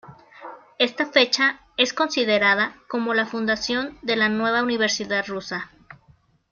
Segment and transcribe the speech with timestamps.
[0.79, 5.69] Esta fecha es considerada como la fundación de la nueva universidad rusa.